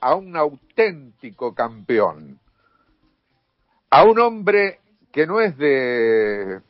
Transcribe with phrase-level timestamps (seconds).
[0.00, 2.38] a un auténtico campeón,
[3.90, 6.60] a un hombre que no es de,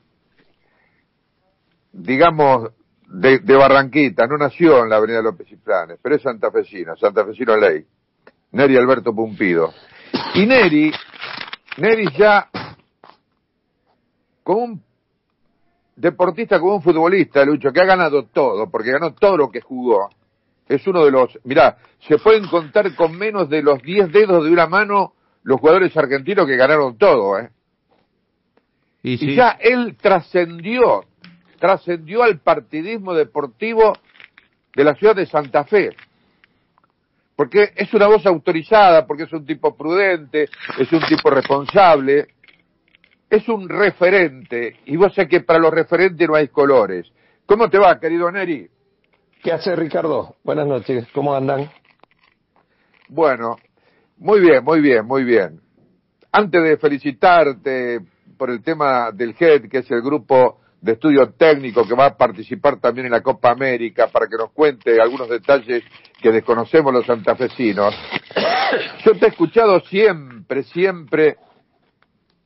[1.93, 2.71] digamos,
[3.07, 7.85] de, Barranquita, no nació en la Avenida López y Planes, pero es santafesino, santafesino ley,
[8.53, 9.73] Neri Alberto Pumpido.
[10.35, 10.93] Y Neri,
[11.79, 12.49] Neri ya,
[14.43, 14.83] como un
[15.97, 20.09] deportista, como un futbolista, Lucho, que ha ganado todo, porque ganó todo lo que jugó,
[20.69, 24.51] es uno de los, mirá, se pueden contar con menos de los 10 dedos de
[24.51, 27.51] una mano los jugadores argentinos que ganaron todo, ¿eh?
[29.03, 31.05] Y, ya él trascendió,
[31.61, 33.93] trascendió al partidismo deportivo
[34.75, 35.95] de la ciudad de Santa Fe.
[37.37, 42.29] Porque es una voz autorizada, porque es un tipo prudente, es un tipo responsable,
[43.29, 44.79] es un referente.
[44.87, 47.13] Y vos sabés que para los referentes no hay colores.
[47.45, 48.71] ¿Cómo te va, querido Neri?
[49.45, 50.37] ¿Qué hace Ricardo?
[50.43, 51.71] Buenas noches, ¿cómo andan?
[53.11, 53.59] Bueno,
[54.17, 55.61] muy bien, muy bien, muy bien.
[56.33, 58.01] Antes de felicitarte
[58.39, 62.17] por el tema del GED, que es el grupo de estudio técnico que va a
[62.17, 65.85] participar también en la Copa América, para que nos cuente algunos detalles
[66.23, 67.95] que desconocemos los santafesinos.
[69.05, 71.37] Yo te he escuchado siempre, siempre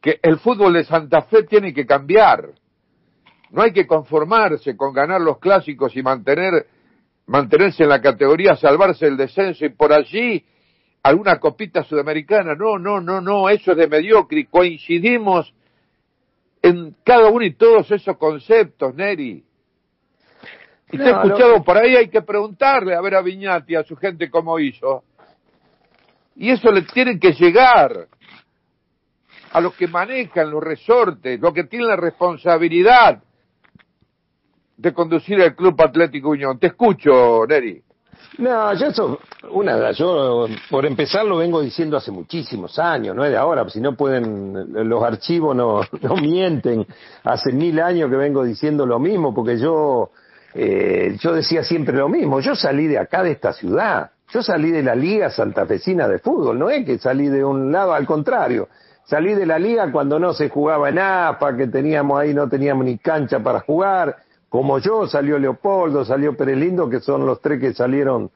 [0.02, 2.55] que el fútbol de Santa Fe tiene que cambiar.
[3.50, 6.66] No hay que conformarse con ganar los clásicos y mantener
[7.28, 10.44] mantenerse en la categoría, salvarse el descenso y por allí
[11.02, 12.54] alguna copita sudamericana.
[12.54, 14.46] No, no, no, no, eso es de mediocre.
[14.46, 15.54] Coincidimos
[16.62, 19.44] en cada uno y todos esos conceptos, Neri.
[20.90, 23.94] Y te he escuchado por ahí, hay que preguntarle a ver a Viñati, a su
[23.94, 25.04] gente cómo hizo.
[26.34, 28.08] Y eso le tiene que llegar
[29.52, 33.22] a los que manejan los resortes, los que tienen la responsabilidad
[34.78, 36.58] de conducir el Club Atlético Unión.
[36.58, 37.82] Te escucho, Neri.
[38.38, 39.18] No, yo eso,
[39.50, 43.80] una, yo por empezar lo vengo diciendo hace muchísimos años, no es de ahora, si
[43.80, 46.86] no pueden, los archivos no, no mienten,
[47.24, 50.11] hace mil años que vengo diciendo lo mismo, porque yo,
[50.55, 54.70] eh, yo decía siempre lo mismo, yo salí de acá, de esta ciudad, yo salí
[54.70, 58.68] de la Liga Santafesina de Fútbol, no es que salí de un lado, al contrario,
[59.05, 62.84] salí de la Liga cuando no se jugaba en APA, que teníamos ahí, no teníamos
[62.84, 64.17] ni cancha para jugar,
[64.48, 68.31] como yo, salió Leopoldo, salió Perelindo, que son los tres que salieron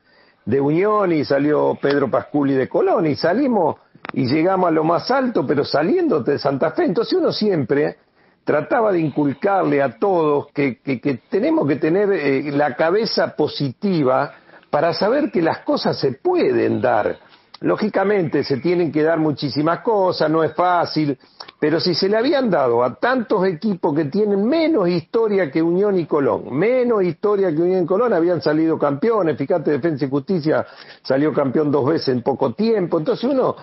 [0.44, 3.76] de Unión, y salió Pedro Pasculi de Colón, y salimos
[4.12, 6.84] y llegamos a lo más alto, pero saliendo de Santa Fe.
[6.84, 7.96] Entonces uno siempre
[8.44, 14.34] trataba de inculcarle a todos que, que, tenemos que tener eh, la cabeza positiva
[14.70, 17.18] para saber que las cosas se pueden dar.
[17.62, 21.16] Lógicamente se tienen que dar muchísimas cosas, no es fácil,
[21.60, 25.96] pero si se le habían dado a tantos equipos que tienen menos historia que Unión
[25.96, 30.66] y Colón, menos historia que Unión y Colón, habían salido campeones, fíjate, Defensa y Justicia
[31.02, 33.54] salió campeón dos veces en poco tiempo, entonces uno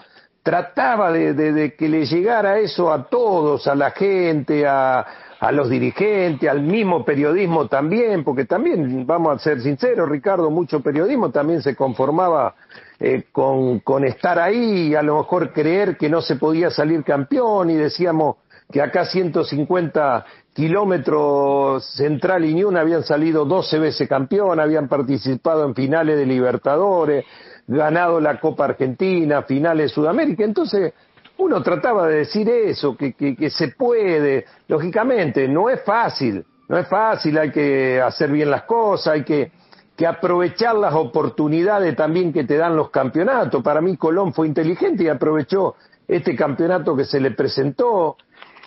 [0.43, 5.05] trataba de, que le llegara eso a todos, a la gente, a,
[5.41, 10.79] a los dirigentes, al mismo periodismo también, porque también, vamos a ser sinceros, Ricardo, mucho
[10.79, 12.55] periodismo también se conformaba
[12.99, 17.03] eh, con, con estar ahí y a lo mejor creer que no se podía salir
[17.03, 18.37] campeón y decíamos
[18.71, 25.73] que acá 150 kilómetros Central y Ñun habían salido 12 veces campeón, habían participado en
[25.73, 27.25] finales de Libertadores,
[27.67, 30.43] ganado la Copa Argentina, finales de Sudamérica.
[30.43, 30.93] Entonces,
[31.37, 34.45] uno trataba de decir eso, que, que, que, se puede.
[34.67, 39.51] Lógicamente, no es fácil, no es fácil, hay que hacer bien las cosas, hay que
[39.99, 43.61] que aprovechar las oportunidades también que te dan los campeonatos.
[43.61, 45.75] Para mí Colón fue inteligente y aprovechó
[46.07, 48.15] este campeonato que se le presentó.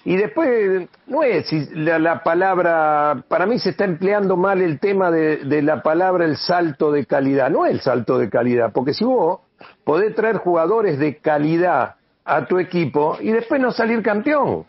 [0.04, 5.10] Y después, no es la, la palabra, para mí se está empleando mal el tema
[5.10, 8.92] de, de, la palabra el salto de calidad, no es el salto de calidad, porque
[8.92, 9.40] si vos
[9.84, 11.94] podés traer jugadores de calidad
[12.26, 14.66] a tu equipo y después no salir campeón,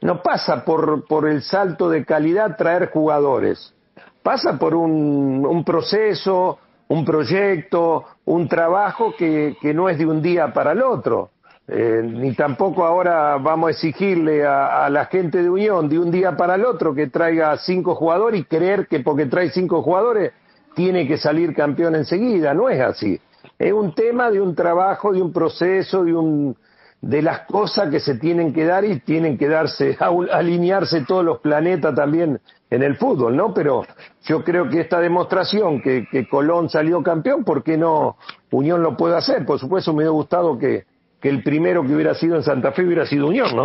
[0.00, 3.74] no pasa por, por el salto de calidad traer jugadores
[4.22, 10.22] pasa por un, un proceso, un proyecto, un trabajo que, que, no es de un
[10.22, 11.30] día para el otro.
[11.68, 16.10] Eh, ni tampoco ahora vamos a exigirle a, a, la gente de Unión de un
[16.10, 20.32] día para el otro que traiga cinco jugadores y creer que porque trae cinco jugadores
[20.74, 22.52] tiene que salir campeón enseguida.
[22.52, 23.20] No es así.
[23.58, 26.56] Es un tema de un trabajo, de un proceso, de un,
[27.02, 29.98] de las cosas que se tienen que dar y tienen que darse,
[30.30, 32.40] alinearse todos los planetas también
[32.70, 33.52] en el fútbol, ¿no?
[33.52, 33.84] Pero
[34.24, 38.16] yo creo que esta demostración que, que Colón salió campeón, ¿por qué no
[38.52, 39.44] Unión lo puede hacer?
[39.44, 40.84] Por supuesto, me hubiera gustado que,
[41.20, 43.64] que el primero que hubiera sido en Santa Fe hubiera sido Unión, ¿no?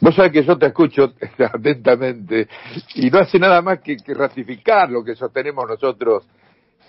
[0.00, 2.48] Vos sabés que yo te escucho atentamente
[2.94, 6.26] y no hace nada más que, que ratificar lo que sostenemos nosotros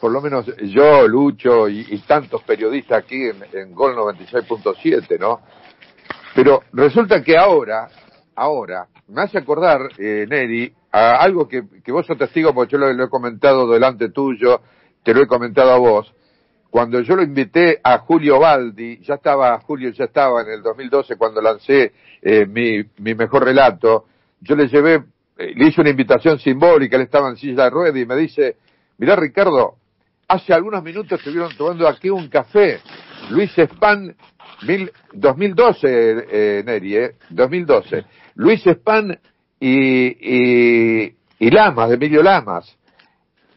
[0.01, 5.41] por lo menos yo, Lucho y, tantos periodistas aquí en, en Gol 96.7, ¿no?
[6.33, 7.87] Pero resulta que ahora,
[8.35, 12.77] ahora, me hace acordar, eh, Neri, a algo que, que vos sos testigo, porque yo
[12.79, 14.61] lo, he comentado delante tuyo,
[15.03, 16.11] te lo he comentado a vos.
[16.71, 21.15] Cuando yo lo invité a Julio Baldi, ya estaba, Julio ya estaba en el 2012
[21.15, 21.91] cuando lancé
[22.23, 24.05] eh, mi, mi mejor relato,
[24.39, 25.03] yo le llevé,
[25.37, 28.55] eh, le hice una invitación simbólica, él estaba en silla de ruedas y me dice,
[28.97, 29.75] mirá Ricardo,
[30.31, 32.79] hace algunos minutos estuvieron tomando aquí un café,
[33.31, 34.15] Luis Span,
[34.65, 38.05] mil, 2012, eh, Neri, eh, 2012,
[38.35, 39.19] Luis Span
[39.59, 42.77] y, y, y Lamas, Emilio Lamas.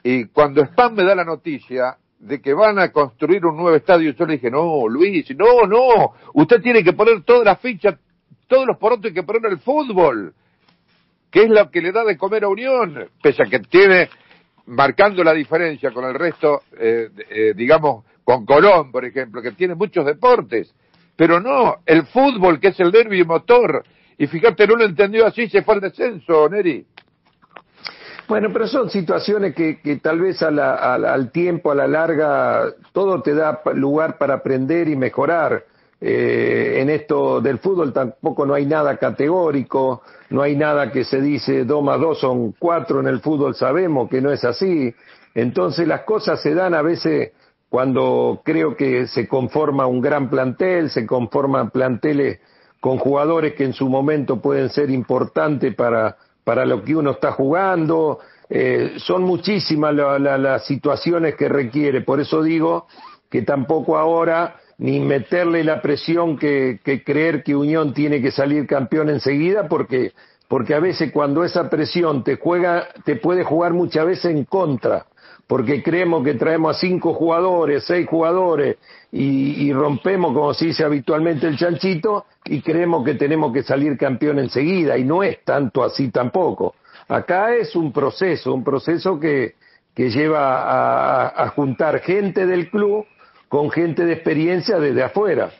[0.02, 4.12] Y cuando Span me da la noticia de que van a construir un nuevo estadio,
[4.12, 7.94] yo le dije, no, Luis, no, no, usted tiene que poner todas las fichas,
[8.48, 10.34] todos los porotos que poner el fútbol,
[11.30, 14.08] que es lo que le da de comer a Unión, pese a que tiene,
[14.66, 19.74] marcando la diferencia con el resto, eh, eh, digamos, con Colón, por ejemplo, que tiene
[19.74, 20.74] muchos deportes,
[21.16, 23.84] pero no, el fútbol, que es el derbi motor,
[24.16, 26.86] y fíjate, no lo entendió así, se fue al descenso, Neri.
[28.26, 32.72] Bueno, pero son situaciones que, que tal vez a la, al tiempo, a la larga,
[32.92, 35.64] todo te da lugar para aprender y mejorar.
[36.00, 40.02] Eh, en esto del fútbol tampoco no hay nada categórico,
[40.34, 44.10] no hay nada que se dice dos más dos son cuatro en el fútbol, sabemos
[44.10, 44.92] que no es así.
[45.32, 47.30] Entonces las cosas se dan a veces
[47.68, 52.40] cuando creo que se conforma un gran plantel, se conforman planteles
[52.80, 57.30] con jugadores que en su momento pueden ser importantes para, para lo que uno está
[57.30, 58.18] jugando.
[58.50, 62.00] Eh, son muchísimas las situaciones que requiere.
[62.00, 62.88] Por eso digo
[63.30, 68.66] que tampoco ahora ni meterle la presión que, que creer que Unión tiene que salir
[68.66, 70.12] campeón enseguida, porque,
[70.48, 75.06] porque a veces cuando esa presión te juega, te puede jugar muchas veces en contra
[75.46, 78.76] porque creemos que traemos a cinco jugadores, seis jugadores
[79.12, 84.38] y, rompemos, como se dice habitualmente, el chanchito y creemos que tenemos que salir campeón
[84.38, 86.74] enseguida y no es tanto así tampoco.
[87.08, 89.54] Acá es un proceso, un proceso que,
[89.94, 93.04] que lleva a, a juntar gente del club
[93.54, 95.52] con gente de experiencia desde afuera.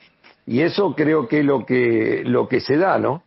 [0.49, 3.23] Y eso creo que es lo que, lo que se da, ¿no?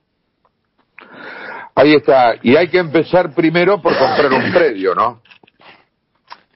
[1.74, 2.34] Ahí está.
[2.44, 5.22] Y hay que empezar primero por comprar un predio, ¿no?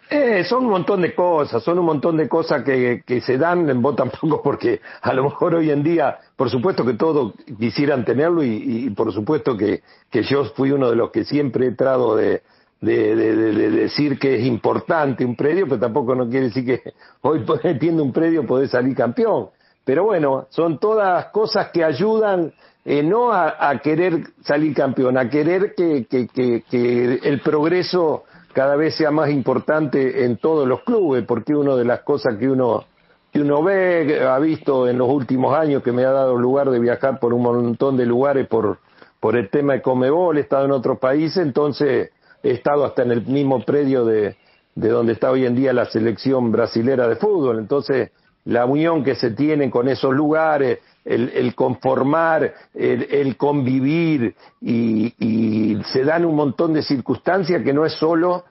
[0.10, 3.70] Eh, son un montón de cosas, son un montón de cosas que, que se dan,
[3.70, 8.04] en vos tampoco, porque a lo mejor hoy en día, por supuesto que todos quisieran
[8.04, 11.72] tenerlo y, y, por supuesto que, que yo fui uno de los que siempre he
[11.72, 12.42] tratado de,
[12.82, 16.94] de, de, de, decir que es importante un predio, pero tampoco no quiere decir que
[17.22, 19.50] hoy teniendo un predio podés salir campeón.
[19.86, 25.30] Pero bueno, son todas cosas que ayudan eh, no a, a, querer salir campeón, a
[25.30, 28.24] querer que, que, que, que el progreso
[28.54, 32.50] cada vez sea más importante en todos los clubes, porque una de las cosas que
[32.50, 32.86] uno
[33.32, 36.80] que uno ve, ha visto en los últimos años que me ha dado lugar de
[36.80, 38.80] viajar por un montón de lugares por,
[39.22, 42.10] por el tema de Comebol, he estado en otros países, entonces
[42.44, 44.36] he estado hasta en el mismo predio de,
[44.76, 48.12] de donde está hoy en día la selección brasilera de fútbol, entonces
[48.46, 55.84] la unión que se tiene con esos lugares, el, el conformar, el, convivir y, y,
[55.86, 58.46] se dan un montón de circunstancias que no es solo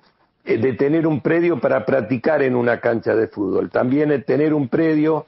[0.44, 4.54] eh, de tener un predio para practicar en una cancha de fútbol, también el tener
[4.54, 5.26] un predio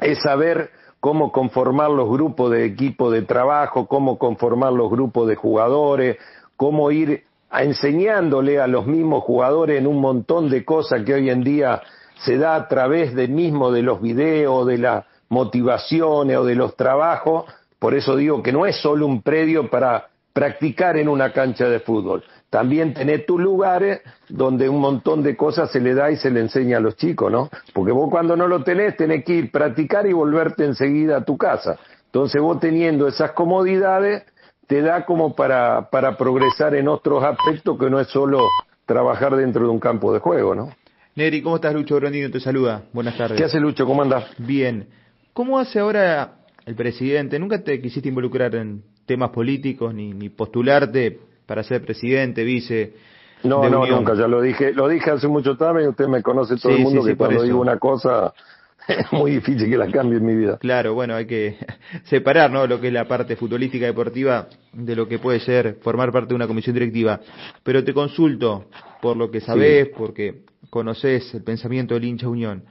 [0.00, 0.70] es saber
[1.00, 6.16] cómo conformar los grupos de equipo de trabajo, cómo conformar los grupos de jugadores,
[6.56, 7.24] cómo ir
[7.62, 11.82] enseñándole a los mismos jugadores en un montón de cosas que hoy en día
[12.16, 16.76] se da a través de mismo de los videos, de la motivaciones o de los
[16.76, 17.44] trabajos,
[17.78, 21.80] por eso digo que no es solo un predio para practicar en una cancha de
[21.80, 22.24] fútbol.
[22.50, 26.40] También tener tus lugares donde un montón de cosas se le da y se le
[26.40, 27.50] enseña a los chicos, ¿no?
[27.72, 31.36] Porque vos cuando no lo tenés tenés que ir practicar y volverte enseguida a tu
[31.36, 31.78] casa.
[32.06, 34.22] Entonces vos teniendo esas comodidades
[34.66, 38.40] te da como para, para progresar en otros aspectos que no es solo
[38.86, 40.70] trabajar dentro de un campo de juego, ¿no?
[41.16, 41.74] Neri, ¿cómo estás?
[41.74, 42.82] Lucho Brondino te saluda.
[42.92, 43.38] Buenas tardes.
[43.38, 43.86] ¿Qué hace Lucho?
[43.86, 44.24] ¿Cómo andas?
[44.38, 44.88] Bien.
[45.32, 47.38] ¿Cómo hace ahora el presidente?
[47.38, 52.94] ¿Nunca te quisiste involucrar en temas políticos ni, ni postularte para ser presidente, vice?
[53.44, 56.56] No, no, nunca, ya lo dije, lo dije hace mucho tiempo y usted me conoce
[56.56, 58.32] todo sí, el mundo sí, que sí, cuando digo una cosa
[58.88, 60.58] es muy difícil que la cambie en mi vida.
[60.58, 61.56] Claro, bueno, hay que
[62.04, 62.66] separar, ¿no?
[62.66, 66.34] Lo que es la parte futbolística deportiva de lo que puede ser formar parte de
[66.34, 67.20] una comisión directiva.
[67.62, 68.66] Pero te consulto,
[69.00, 72.64] por lo que sabés, porque conoces el pensamiento del hincha Unión,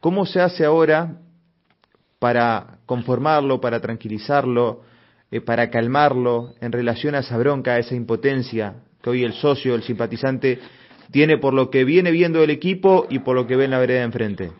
[0.00, 1.18] ¿cómo se hace ahora
[2.18, 4.82] para conformarlo, para tranquilizarlo,
[5.30, 9.74] eh, para calmarlo en relación a esa bronca, a esa impotencia que hoy el socio,
[9.74, 10.58] el simpatizante
[11.10, 13.78] tiene por lo que viene viendo el equipo y por lo que ve en la
[13.78, 14.52] vereda de enfrente.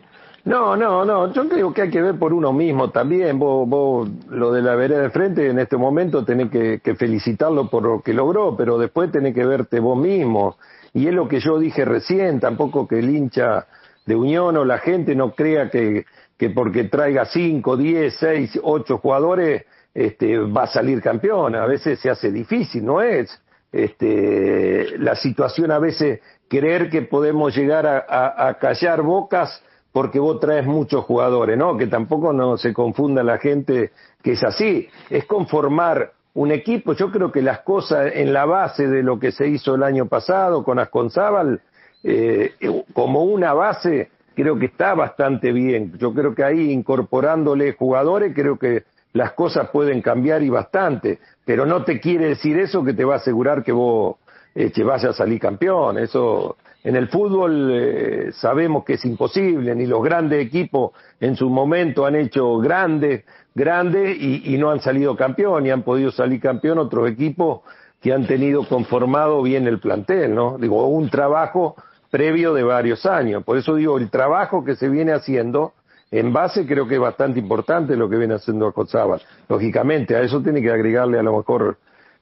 [0.43, 3.37] No, no, no, yo creo que hay que ver por uno mismo también.
[3.37, 7.69] Vos, vos lo de la vereda de frente en este momento tenés que, que felicitarlo
[7.69, 10.57] por lo que logró, pero después tenés que verte vos mismo.
[10.93, 13.67] Y es lo que yo dije recién, tampoco que el hincha
[14.05, 16.05] de Unión o la gente no crea que,
[16.37, 21.55] que porque traiga cinco, diez, seis, ocho jugadores este, va a salir campeón.
[21.55, 23.39] A veces se hace difícil, ¿no es?
[23.71, 26.19] Este, la situación a veces
[26.49, 31.77] creer que podemos llegar a, a callar bocas porque vos traes muchos jugadores, ¿no?
[31.77, 34.87] Que tampoco no se confunda la gente que es así.
[35.09, 36.93] Es conformar un equipo.
[36.93, 40.05] Yo creo que las cosas en la base de lo que se hizo el año
[40.05, 41.61] pasado con Asconzábal,
[42.03, 42.53] eh,
[42.93, 45.93] como una base, creo que está bastante bien.
[45.97, 48.83] Yo creo que ahí incorporándole jugadores, creo que
[49.13, 51.19] las cosas pueden cambiar y bastante.
[51.43, 54.15] Pero no te quiere decir eso que te va a asegurar que vos
[54.55, 55.97] eh, te vayas a salir campeón.
[55.97, 61.49] Eso en el fútbol eh, sabemos que es imposible, ni los grandes equipos en su
[61.49, 63.23] momento han hecho grandes,
[63.53, 67.61] grandes y, no han salido campeón, y han podido salir campeón otros equipos
[68.01, 70.57] que han tenido conformado bien el plantel, ¿no?
[70.57, 71.75] Digo, un trabajo
[72.09, 73.43] previo de varios años.
[73.43, 75.73] Por eso digo, el trabajo que se viene haciendo,
[76.09, 79.21] en base creo que es bastante importante lo que viene haciendo Acozábal.
[79.47, 81.77] Lógicamente, a eso tiene que agregarle a lo mejor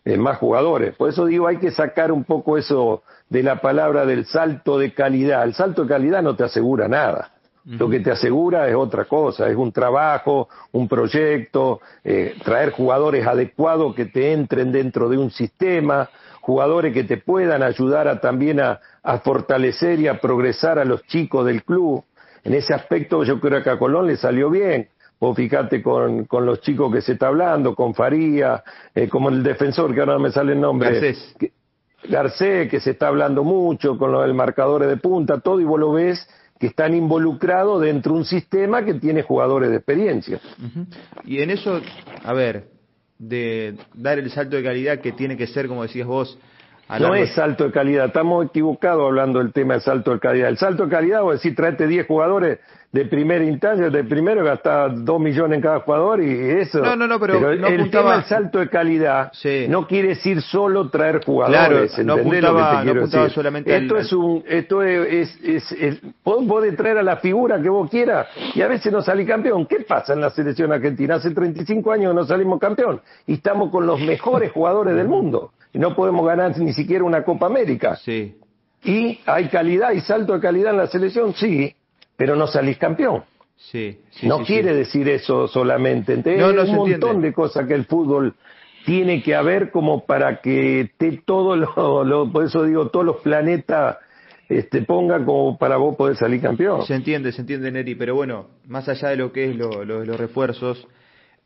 [0.10, 0.96] eh, más jugadores.
[0.96, 4.92] Por eso digo, hay que sacar un poco eso de la palabra del salto de
[4.92, 5.44] calidad.
[5.44, 7.32] El salto de calidad no te asegura nada.
[7.66, 13.28] Lo que te asegura es otra cosa, es un trabajo, un proyecto, eh, traer jugadores
[13.28, 16.10] adecuados que te entren dentro de un sistema,
[16.42, 21.04] jugadores que te puedan ayudar a, también a, a fortalecer y a progresar a los
[21.04, 22.04] chicos del club.
[22.44, 24.90] En ese aspecto yo creo que a Colón le salió bien.
[25.20, 28.64] Vos fijate con, con los chicos que se está hablando, con Faría,
[28.96, 30.92] eh, como el defensor, que ahora no me sale el nombre.
[30.92, 31.36] Garcés.
[31.38, 31.52] Que,
[32.08, 35.80] Garcés, que se está hablando mucho, con los del marcadores de punta, todo, y vos
[35.80, 36.26] lo ves
[36.58, 40.40] que están involucrados dentro de un sistema que tiene jugadores de experiencia.
[40.60, 40.86] Uh -huh.
[41.26, 41.82] Y en eso,
[42.24, 42.68] a ver,
[43.18, 46.38] de dar el salto de calidad que tiene que ser, como decías vos,
[46.98, 50.50] no es salto de calidad, estamos equivocados hablando del tema del salto de calidad.
[50.50, 52.60] El salto de calidad, vos decís, traete 10 jugadores
[52.92, 56.80] de primera instancia, de primero gastar 2 millones en cada jugador y eso.
[56.80, 58.04] No, no, no, pero, pero no el apuntaba...
[58.04, 59.68] tema del salto de calidad sí.
[59.70, 61.94] no quiere decir solo traer jugadores.
[61.94, 64.02] Claro, no apuntaba, no apuntaba solamente Esto al...
[64.02, 67.90] es un, esto es, es, es, es vos podés traer a la figura que vos
[67.92, 69.68] quieras y a veces no salís campeón.
[69.68, 71.16] ¿Qué pasa en la selección argentina?
[71.16, 75.78] Hace 35 años no salimos campeón y estamos con los mejores jugadores del mundo y
[75.78, 77.96] no podemos ganar ni siquiera una Copa América.
[77.98, 78.36] Sí.
[78.84, 81.76] Y hay calidad y salto de calidad en la selección, sí,
[82.20, 83.24] pero no salís campeón.
[83.56, 86.14] Sí, sí, no sí, quiere decir eso solamente.
[86.16, 87.28] Entonces, No, no hay un montón entiende.
[87.30, 88.36] de cosas que el fútbol
[88.86, 93.18] tiene que haber como para que esté todo lo, lo- por eso digo, todos los
[93.18, 93.98] planetas
[94.50, 96.86] este, pongan como para vos poder salir campeón.
[96.86, 100.04] Se entiende, se entiende, Neri, pero bueno, más allá de lo que es lo, lo-
[100.04, 100.86] los refuerzos,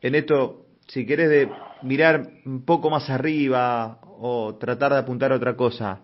[0.00, 1.48] en esto, si querés de
[1.82, 6.00] mirar un poco más arriba o tratar de apuntar a otra cosa,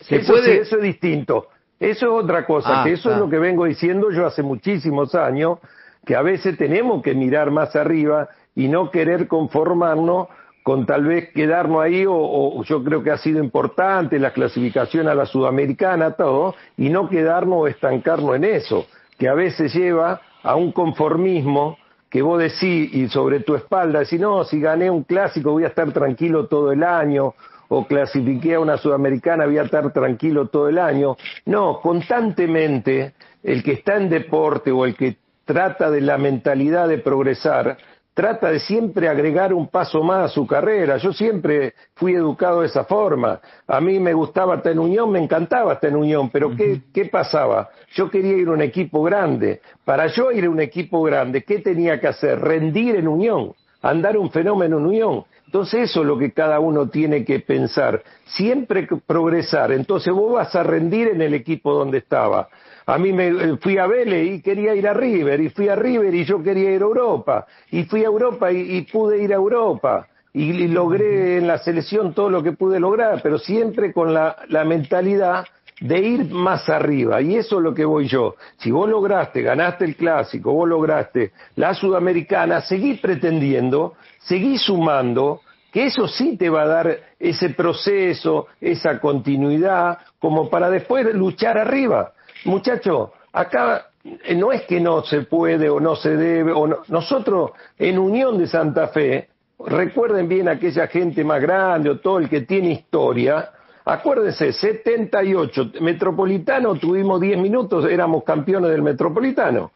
[0.00, 0.58] ¿se eso, puede...?
[0.60, 1.48] eso es distinto.
[1.80, 3.14] Eso es otra cosa, Ah, que eso ah.
[3.14, 5.58] es lo que vengo diciendo yo hace muchísimos años,
[6.06, 10.28] que a veces tenemos que mirar más arriba y no querer conformarnos
[10.62, 15.08] con tal vez quedarnos ahí, o, o yo creo que ha sido importante la clasificación
[15.08, 18.86] a la sudamericana, todo, y no quedarnos o estancarnos en eso,
[19.18, 21.76] que a veces lleva a un conformismo
[22.08, 25.68] que vos decís y sobre tu espalda decís, no, si gané un clásico voy a
[25.68, 27.34] estar tranquilo todo el año,
[27.68, 31.16] o clasifiqué a una sudamericana voy a estar tranquilo todo el año.
[31.46, 36.98] No, constantemente el que está en deporte o el que trata de la mentalidad de
[36.98, 37.76] progresar,
[38.14, 40.96] trata de siempre agregar un paso más a su carrera.
[40.96, 43.40] Yo siempre fui educado de esa forma.
[43.66, 47.06] A mí me gustaba estar en Unión, me encantaba estar en Unión, pero ¿qué, qué
[47.06, 47.68] pasaba?
[47.94, 49.60] Yo quería ir a un equipo grande.
[49.84, 52.40] Para yo ir a un equipo grande, ¿qué tenía que hacer?
[52.40, 53.52] Rendir en Unión,
[53.82, 55.24] andar un fenómeno en Unión.
[55.54, 58.02] Entonces eso es lo que cada uno tiene que pensar.
[58.24, 59.70] Siempre que progresar.
[59.70, 62.48] Entonces vos vas a rendir en el equipo donde estaba.
[62.86, 65.76] A mí me eh, fui a Vélez y quería ir a River, y fui a
[65.76, 69.32] River y yo quería ir a Europa, y fui a Europa y, y pude ir
[69.32, 73.92] a Europa, y, y logré en la selección todo lo que pude lograr, pero siempre
[73.92, 75.44] con la, la mentalidad
[75.80, 78.36] de ir más arriba, y eso es lo que voy yo.
[78.58, 85.40] Si vos lograste, ganaste el clásico, vos lograste la sudamericana, seguí pretendiendo, seguí sumando,
[85.72, 91.58] que eso sí te va a dar ese proceso, esa continuidad, como para después luchar
[91.58, 92.12] arriba.
[92.44, 96.78] Muchacho, acá eh, no es que no se puede o no se debe, o no-
[96.86, 99.28] nosotros en Unión de Santa Fe,
[99.66, 103.50] recuerden bien aquella gente más grande o todo el que tiene historia,
[103.84, 109.72] Acuérdense, 78, Metropolitano, tuvimos 10 minutos, éramos campeones del Metropolitano.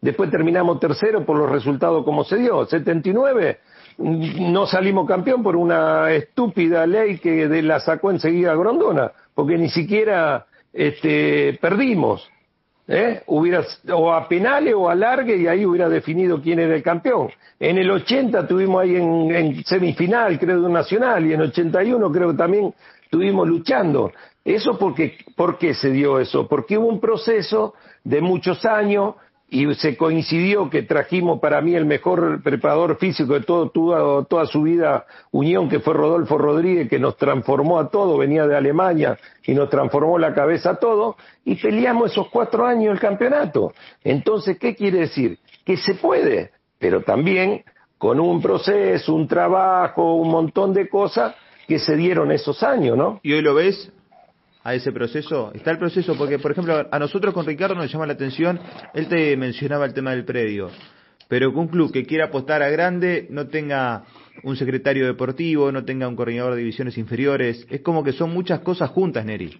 [0.00, 2.66] Después terminamos tercero por los resultados como se dio.
[2.66, 3.58] 79,
[3.98, 9.70] no salimos campeón por una estúpida ley que de la sacó enseguida Grondona, porque ni
[9.70, 12.28] siquiera este, perdimos.
[12.86, 13.22] ¿eh?
[13.26, 17.30] Hubiera, o a penales o a largue y ahí hubiera definido quién era el campeón.
[17.58, 22.30] En el 80 tuvimos ahí en, semifinal, creo, de un nacional, y en 81 creo
[22.32, 22.74] que también
[23.06, 24.12] estuvimos luchando.
[24.44, 26.46] Eso porque, ¿por qué se dio eso?
[26.46, 29.14] Porque hubo un proceso de muchos años
[29.48, 34.46] y se coincidió que trajimos para mí el mejor preparador físico de todo, toda, toda
[34.46, 39.16] su vida Unión, que fue Rodolfo Rodríguez, que nos transformó a todo, venía de Alemania
[39.44, 43.72] y nos transformó la cabeza a todo, y peleamos esos cuatro años el campeonato.
[44.02, 45.38] Entonces, ¿qué quiere decir?
[45.64, 47.62] Que se puede, pero también
[47.98, 51.36] con un proceso, un trabajo, un montón de cosas
[51.66, 53.20] que se dieron esos años, ¿no?
[53.22, 53.92] ¿Y hoy lo ves?
[54.66, 55.52] a ese proceso?
[55.54, 58.58] Está el proceso, porque por ejemplo a nosotros con Ricardo nos llama la atención,
[58.94, 60.70] él te mencionaba el tema del predio,
[61.28, 64.02] pero que un club que quiera apostar a grande no tenga
[64.42, 68.58] un secretario deportivo, no tenga un coordinador de divisiones inferiores, es como que son muchas
[68.60, 69.56] cosas juntas, Neri.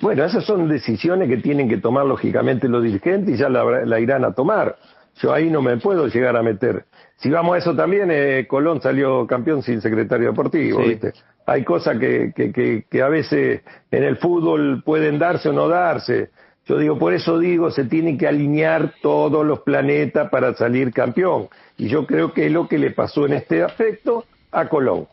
[0.00, 4.24] Bueno, esas son decisiones que tienen que tomar lógicamente los dirigentes y ya la, irán
[4.24, 4.76] a tomar.
[5.22, 6.84] Yo ahí no me puedo llegar a meter.
[7.16, 11.12] Si vamos a eso también, eh, Colón salió campeón sin secretario deportivo, ¿viste?
[11.46, 16.30] hay cosas que, que, que, a veces en el fútbol pueden darse o no darse.
[16.66, 21.48] Yo digo, por eso digo, se tienen que alinear todos los planetas para salir campeón.
[21.78, 25.06] Y yo creo que es lo que le pasó en este aspecto a Colón.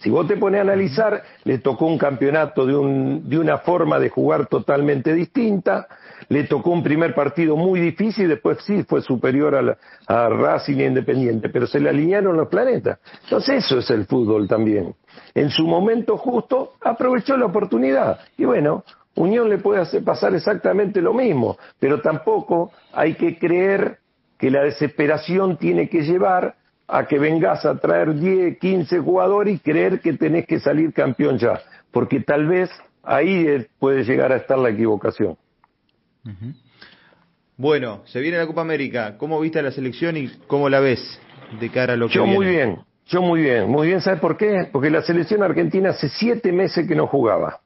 [0.00, 3.98] Si vos te pones a analizar, le tocó un campeonato de, un, de una forma
[3.98, 5.88] de jugar totalmente distinta,
[6.28, 9.76] le tocó un primer partido muy difícil, después sí fue superior a,
[10.06, 12.98] a Racing e Independiente, pero se le alinearon los planetas.
[13.24, 14.94] Entonces eso es el fútbol también.
[15.34, 18.20] En su momento justo aprovechó la oportunidad.
[18.36, 18.84] Y bueno,
[19.16, 23.98] Unión le puede hacer pasar exactamente lo mismo, pero tampoco hay que creer
[24.38, 26.56] que la desesperación tiene que llevar
[26.88, 31.38] a que vengas a traer 10, 15 jugadores y creer que tenés que salir campeón
[31.38, 31.60] ya,
[31.92, 32.70] porque tal vez
[33.02, 35.36] ahí puede llegar a estar la equivocación.
[37.56, 39.16] Bueno, se viene la Copa América.
[39.16, 41.20] ¿Cómo viste la selección y cómo la ves
[41.60, 44.00] de cara a lo que Yo muy bien, yo muy bien, muy bien.
[44.00, 44.68] ¿Sabes por qué?
[44.72, 47.60] Porque la selección argentina hace siete meses que no jugaba.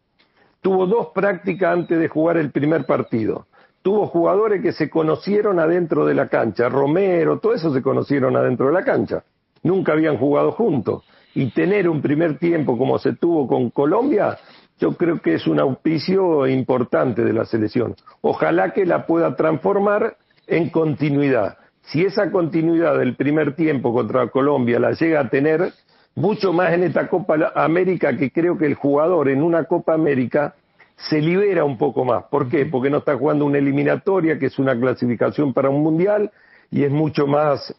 [0.61, 3.47] Tuvo dos prácticas antes de jugar el primer partido.
[3.81, 6.69] Tuvo jugadores que se conocieron adentro de la cancha.
[6.69, 9.23] Romero, todo eso se conocieron adentro de la cancha.
[9.63, 11.05] Nunca habían jugado juntos.
[11.35, 14.37] Y tener un primer tiempo como se tuvo con Colombia
[14.79, 17.95] yo creo que es un auspicio importante de la selección.
[18.21, 21.59] Ojalá que la pueda transformar en continuidad.
[21.83, 25.73] Si esa continuidad del primer tiempo contra Colombia la llega a tener,
[26.15, 30.55] mucho más en esta Copa América, que creo que el jugador en una Copa América
[30.97, 32.25] se libera un poco más.
[32.25, 32.67] ¿Por qué?
[32.67, 36.31] Porque no está jugando una eliminatoria, que es una clasificación para un mundial,
[36.71, 37.75] y es mucho más,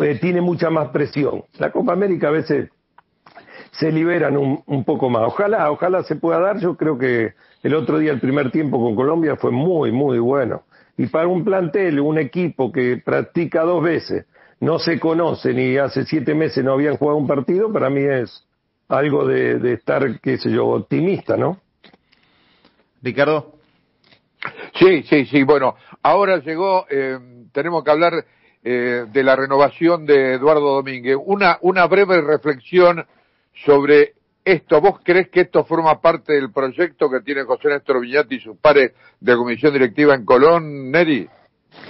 [0.00, 1.44] eh, tiene mucha más presión.
[1.58, 2.70] La Copa América a veces
[3.72, 5.22] se liberan un, un, poco más.
[5.26, 6.58] Ojalá, ojalá se pueda dar.
[6.58, 10.62] Yo creo que el otro día, el primer tiempo con Colombia fue muy, muy bueno.
[10.96, 14.26] Y para un plantel, un equipo que practica dos veces,
[14.60, 18.46] no se conoce ni hace siete meses no habían jugado un partido, para mí es
[18.88, 21.58] algo de, de estar, qué sé yo, optimista, ¿no?
[23.02, 23.54] Ricardo.
[24.74, 25.42] Sí, sí, sí.
[25.44, 27.18] Bueno, ahora llegó, eh,
[27.52, 28.24] tenemos que hablar
[28.62, 31.16] eh, de la renovación de Eduardo Domínguez.
[31.24, 33.04] Una, una breve reflexión
[33.64, 34.80] sobre esto.
[34.80, 38.56] ¿Vos crees que esto forma parte del proyecto que tiene José Néstor Villati y sus
[38.56, 41.28] pares de comisión directiva en Colón, Neri?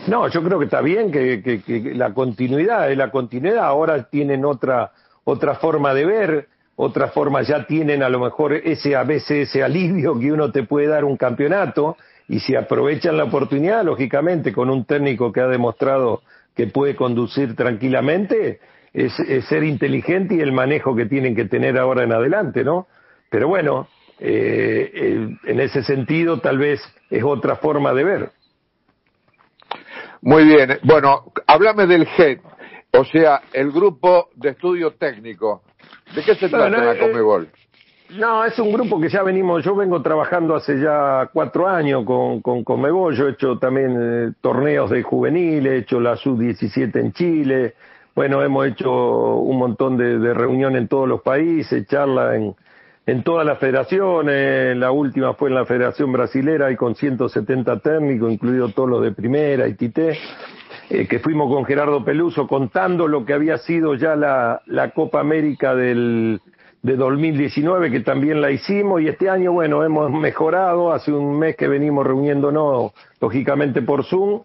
[0.09, 4.93] No, yo creo que está bien que, que, la continuidad, la continuidad ahora tienen otra,
[5.25, 9.63] otra forma de ver, otra forma ya tienen a lo mejor ese a veces ese
[9.63, 11.97] alivio que uno te puede dar un campeonato
[12.29, 16.23] y si aprovechan la oportunidad, lógicamente con un técnico que ha demostrado
[16.55, 18.61] que puede conducir tranquilamente,
[18.93, 19.15] es,
[19.49, 22.87] ser inteligente y el manejo que tienen que tener ahora en adelante, ¿no?
[23.31, 28.31] Pero bueno, eh, en ese sentido tal vez es otra forma de ver.
[30.23, 32.41] Muy bien, bueno, háblame del GED,
[32.93, 35.63] o sea, el grupo de estudio técnico.
[36.15, 37.49] ¿De qué se trata la eh, Comebol?
[38.11, 42.43] No, es un grupo que ya venimos, yo vengo trabajando hace ya cuatro años con,
[42.43, 47.13] con Comebol, yo he hecho también eh, torneos de juvenil, he hecho la sub-17 en
[47.13, 47.75] Chile,
[48.21, 52.55] bueno, hemos hecho un montón de, de reuniones en todos los países, charlas en,
[53.07, 58.31] en todas las federaciones, la última fue en la Federación Brasilera y con 170 técnicos,
[58.31, 60.19] incluido todos los de primera y Tité,
[60.91, 65.21] eh, que fuimos con Gerardo Peluso contando lo que había sido ya la, la Copa
[65.21, 66.43] América del,
[66.83, 71.57] de 2019 que también la hicimos y este año, bueno, hemos mejorado, hace un mes
[71.57, 74.43] que venimos reuniéndonos lógicamente por Zoom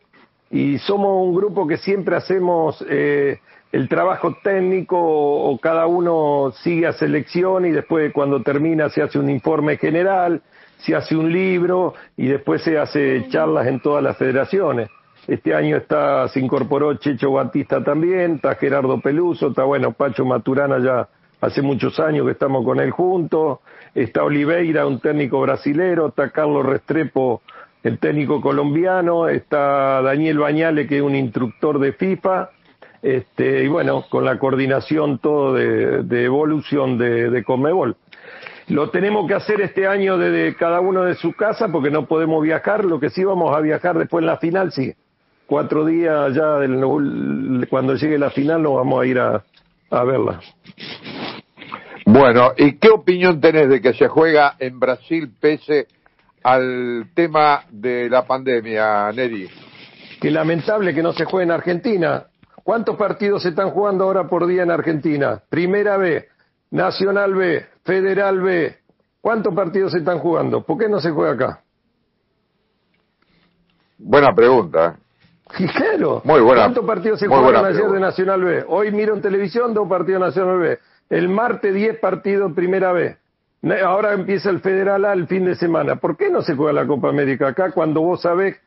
[0.52, 3.40] y somos un grupo que siempre hacemos eh,
[3.72, 9.20] el trabajo técnico o, cada uno sigue a selección y después cuando termina se hace
[9.20, 10.42] un informe general,
[10.78, 14.90] se hace un libro y después se hace charlas en todas las federaciones.
[15.28, 20.78] Este año está, se incorporó Checho Batista también, está Gerardo Peluso, está bueno, Pacho Maturana
[20.80, 21.10] ya
[21.42, 23.60] hace muchos años que estamos con él juntos,
[23.94, 27.42] está Oliveira, un técnico brasilero, está Carlos Restrepo,
[27.86, 32.50] el técnico colombiano, está Daniel Bañale, que es un instructor de FIFA,
[33.04, 37.96] este, y bueno, con la coordinación todo de, evolución de, de Comebol.
[38.70, 42.42] Lo tenemos que hacer este año desde cada uno de su casa porque no podemos
[42.42, 44.92] viajar, lo que sí vamos a viajar después en la final, sí.
[45.46, 49.44] Cuatro días ya del, cuando llegue la final nos vamos a ir a,
[49.92, 50.40] a verla.
[52.08, 55.86] Bueno, ¿y qué opinión tenés de que se juega en Brasil pese
[56.46, 59.50] al tema de la pandemia, Neri?
[60.22, 62.28] Qué lamentable que no se juegue en Argentina.
[62.64, 65.42] ¿Cuántos partidos se están jugando ahora por día en Argentina?
[65.50, 66.28] Primera B,
[66.70, 68.78] Nacional B, Federal B.
[69.22, 70.64] ¿Cuántos partidos se están jugando?
[70.64, 71.64] ¿Por qué no se juega acá?
[73.98, 74.98] Buena pregunta.
[75.48, 76.22] Claro.
[76.26, 76.62] Muy buena.
[76.62, 78.66] ¿Cuántos partidos se jugaron ayer de Nacional B?
[78.68, 80.80] Hoy miro en televisión dos partidos Nacional B.
[81.10, 83.18] El martes 10 partidos primera vez.
[83.84, 85.96] Ahora empieza el Federal A el fin de semana.
[85.96, 88.58] ¿Por qué no se juega la Copa América acá cuando vos sabés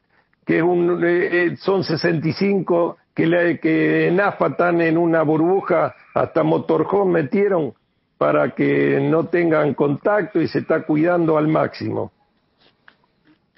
[0.44, 5.94] que un, eh, eh, son 65, que, la, que en AFA están en una burbuja,
[6.14, 7.74] hasta motorhome metieron
[8.16, 12.11] para que no tengan contacto y se está cuidando al máximo?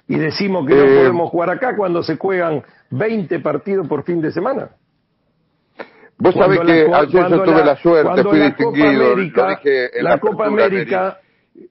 [0.07, 4.21] Y decimos que no eh, podemos jugar acá cuando se juegan 20 partidos por fin
[4.21, 4.69] de semana.
[6.17, 9.15] Vos sabés que ayer yo tuve la, suerte, fui distinguido,
[10.01, 11.17] la Copa América,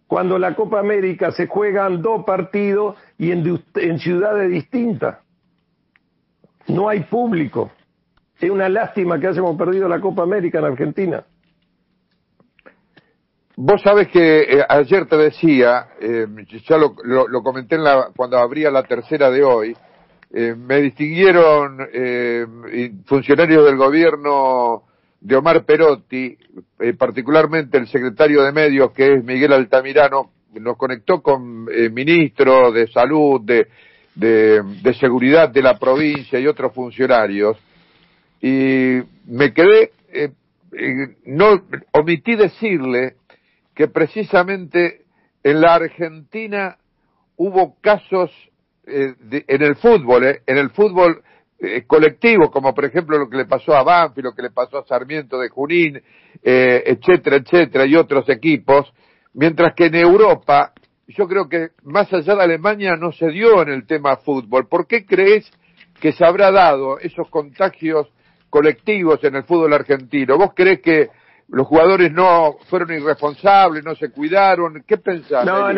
[0.07, 5.19] cuando la Copa América se juegan dos partidos y en, ciudades distintas.
[6.69, 7.71] No hay público.
[8.41, 11.25] Es una lástima que hayamos perdido la Copa América en Argentina.
[13.57, 16.27] Vos sabés que eh, ayer te decía, eh,
[16.67, 19.77] ya lo, lo, comenté en la, cuando abría la tercera de hoy,
[20.33, 22.47] eh, me distinguieron eh,
[23.05, 24.85] funcionarios del gobierno
[25.21, 26.37] de Omar Perotti,
[26.79, 32.89] eh, particularmente el secretario de Medios, que es Miguel Altamirano, nos conectó con ministros de
[32.89, 33.69] salud, de,
[34.17, 37.57] de, seguridad de la provincia y otros funcionarios,
[38.41, 39.93] y me quedé,
[41.27, 43.15] no omití decirle
[43.75, 45.03] que precisamente
[45.43, 46.77] en la Argentina
[47.37, 48.31] hubo casos
[48.87, 51.23] eh, en el fútbol, eh, en el fútbol
[51.61, 54.79] eh, colectivo, como por ejemplo lo que le pasó a Banfi, lo que le pasó
[54.79, 56.03] a Sarmiento de Junín,
[56.43, 58.93] etcétera, etcétera, y otros equipos,
[59.35, 60.73] mientras que en Europa,
[61.07, 64.69] yo creo que más allá de Alemania no se dio en el tema fútbol.
[64.69, 65.51] ¿Por qué crees
[66.01, 68.09] que se habrá dado esos contagios
[68.49, 70.39] colectivos en el fútbol argentino?
[70.39, 71.09] ¿Vos crees que
[71.49, 74.85] los jugadores no fueron irresponsables, no se cuidaron?
[74.87, 75.45] ¿Qué pensás?
[75.45, 75.69] No,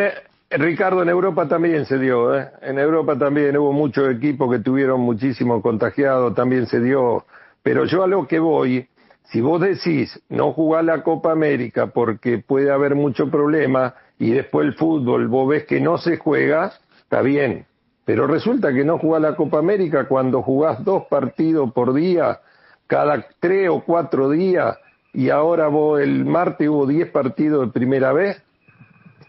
[0.58, 2.50] Ricardo, en Europa también se dio, ¿eh?
[2.60, 7.24] En Europa también hubo muchos equipos que tuvieron muchísimo contagiados, también se dio.
[7.62, 8.86] Pero yo a lo que voy,
[9.24, 14.66] si vos decís no jugar la Copa América porque puede haber mucho problema y después
[14.66, 17.64] el fútbol vos ves que no se juega, está bien.
[18.04, 22.40] Pero resulta que no jugás la Copa América cuando jugás dos partidos por día,
[22.86, 24.76] cada tres o cuatro días,
[25.14, 28.42] y ahora vos el martes hubo diez partidos de primera vez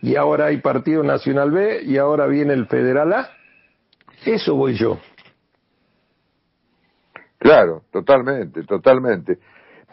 [0.04, 3.30] y ahora hay Partido Nacional B y ahora viene el Federal A.
[4.26, 5.00] Eso voy yo.
[7.40, 9.38] Claro, totalmente, totalmente.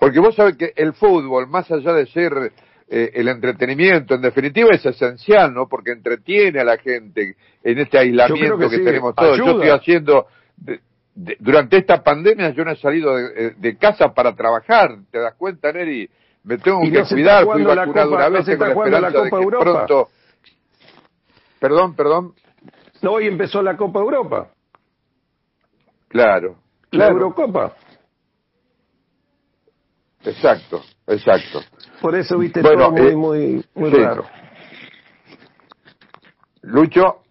[0.01, 2.33] Porque vos sabés que el fútbol, más allá de ser
[2.88, 5.68] eh, el entretenimiento, en definitiva es esencial, ¿no?
[5.68, 9.38] Porque entretiene a la gente en este aislamiento que, tenemos todos.
[9.38, 10.27] Yo estoy haciendo,
[11.38, 15.73] durante esta pandemia yo no he salido de, de, casa para trabajar, ¿te das cuenta,
[15.73, 16.11] Neri?
[16.44, 19.64] Me tengo que cuidar, fui vacunado una vez, tengo la esperanza de que Europa.
[19.64, 20.09] pronto...
[21.61, 22.35] Perdón, perdón.
[23.03, 24.48] No, hoy empezó la Copa Europa.
[26.09, 26.57] Claro.
[26.90, 27.74] La Eurocopa.
[30.24, 31.61] Exacto, exacto.
[32.00, 34.24] Por eso viste todo muy, eh, muy, muy raro.
[36.62, 37.22] Lucho.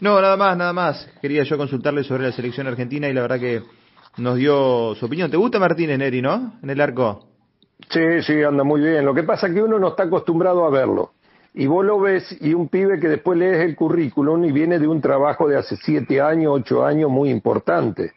[0.00, 1.10] No, nada más, nada más.
[1.20, 3.62] Quería yo consultarle sobre la selección argentina y la verdad que
[4.18, 5.30] nos dio su opinión.
[5.30, 6.58] ¿Te gusta Martínez Neri, no?
[6.62, 7.27] En el arco.
[7.90, 9.04] Sí, sí, anda muy bien.
[9.04, 11.12] Lo que pasa es que uno no está acostumbrado a verlo.
[11.54, 14.86] y vos lo ves y un pibe que después lees el currículum y viene de
[14.86, 18.12] un trabajo de hace siete años, ocho años muy importante.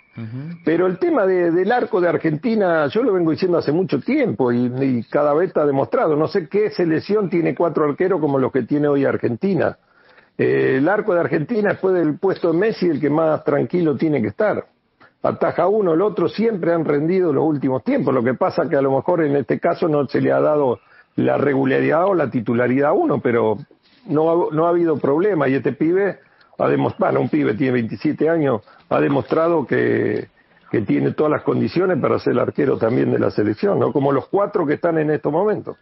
[0.66, 5.04] Pero el tema del arco de Argentina, yo lo vengo diciendo hace mucho tiempo y,
[5.10, 6.16] cada vez está demostrado.
[6.16, 9.78] No sé qué selección tiene cuatro arqueros como los que tiene hoy Argentina.
[10.38, 14.22] Eh, el arco de Argentina, después del puesto de Messi, el que más tranquilo tiene
[14.22, 14.66] que estar.
[15.24, 18.14] Ataja uno, el otro, siempre han rendido los últimos tiempos.
[18.14, 20.80] Lo que pasa que a lo mejor en este caso no se le ha dado
[21.16, 23.58] la regularidad o la titularidad a uno, pero
[24.08, 26.20] no, no ha habido problema y este pibe
[26.58, 30.30] ha demostrado, un pibe tiene 27 años, ha demostrado que,
[30.72, 33.92] que tiene todas las condiciones para ser el arquero también de la selección, ¿no?
[33.92, 35.78] Como los cuatro que están en estos momentos.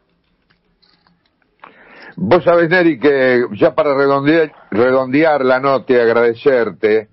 [2.15, 7.08] Vos sabés, Neri, que ya para redondear, redondear la nota y agradecerte,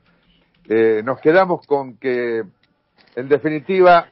[0.69, 2.43] eh, nos quedamos con que,
[3.15, 4.09] en definitiva,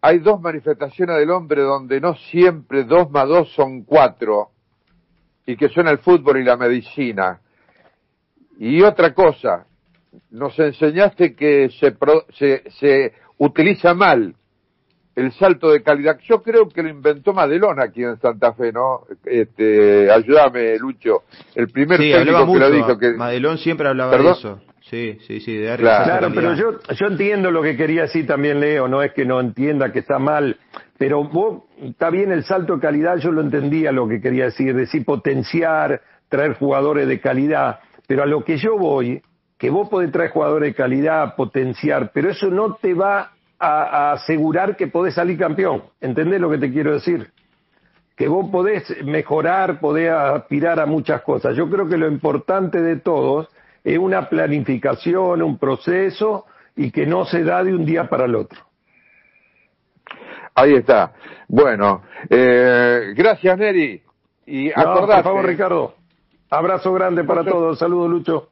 [0.00, 4.50] hay dos manifestaciones del hombre donde no siempre dos más dos son cuatro,
[5.46, 7.40] y que son el fútbol y la medicina.
[8.58, 9.66] Y otra cosa,
[10.30, 11.96] nos enseñaste que se,
[12.36, 14.34] se, se utiliza mal
[15.14, 16.18] el salto de calidad.
[16.24, 19.02] Yo creo que lo inventó Madelón aquí en Santa Fe, ¿no?
[19.24, 21.24] Este, ayúdame, Lucho.
[21.54, 24.60] El primer sí, técnico que lo dijo que Madelón siempre hablaba de eso.
[24.92, 28.60] Sí, sí, sí, de claro, claro pero yo, yo entiendo lo que quería decir también
[28.60, 30.58] Leo, no es que no entienda que está mal,
[30.98, 34.76] pero vos, está bien el salto de calidad, yo lo entendía lo que quería decir,
[34.76, 39.22] decir potenciar, traer jugadores de calidad, pero a lo que yo voy,
[39.56, 44.76] que vos podés traer jugadores de calidad, potenciar, pero eso no te va a, asegurar
[44.76, 45.84] que podés salir campeón.
[46.02, 47.30] ¿Entendés lo que te quiero decir?
[48.14, 51.56] Que vos podés mejorar, podés aspirar a muchas cosas.
[51.56, 53.48] Yo creo que lo importante de todos
[53.84, 58.34] es una planificación, un proceso y que no se da de un día para el
[58.34, 58.60] otro.
[60.54, 61.12] Ahí está.
[61.48, 64.02] Bueno, eh, gracias Neri.
[64.46, 65.94] Y no, Por favor, Ricardo.
[66.50, 67.78] Abrazo grande para todos.
[67.78, 68.51] Saludos, Lucho.